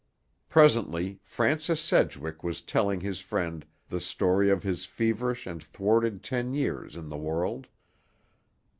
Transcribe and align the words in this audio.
Presently 0.49 1.19
Francis 1.21 1.79
Sedgwick 1.79 2.43
was 2.43 2.63
telling 2.63 3.01
his 3.01 3.19
friend 3.19 3.63
the 3.89 3.99
story 3.99 4.49
of 4.49 4.63
his 4.63 4.83
feverish 4.87 5.45
and 5.45 5.63
thwarted 5.63 6.23
ten 6.23 6.55
years 6.55 6.95
in 6.95 7.07
the 7.07 7.17
world. 7.19 7.67